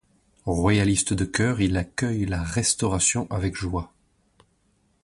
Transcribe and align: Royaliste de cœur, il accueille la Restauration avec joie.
Royaliste 0.47 1.13
de 1.13 1.25
cœur, 1.25 1.61
il 1.61 1.77
accueille 1.77 2.25
la 2.25 2.41
Restauration 2.41 3.27
avec 3.29 3.55
joie. 3.55 3.93